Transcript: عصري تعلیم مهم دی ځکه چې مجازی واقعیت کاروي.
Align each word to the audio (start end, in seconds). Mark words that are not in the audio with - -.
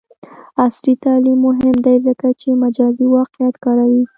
عصري 0.63 0.93
تعلیم 1.03 1.37
مهم 1.47 1.75
دی 1.85 1.95
ځکه 2.07 2.27
چې 2.39 2.49
مجازی 2.63 3.05
واقعیت 3.15 3.55
کاروي. 3.63 4.03